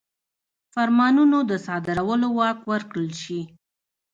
فرمانونو 0.73 1.37
د 1.49 1.51
صادرولو 1.65 2.27
واک 2.39 2.59
ورکړل 2.71 3.09
شي. 3.23 3.41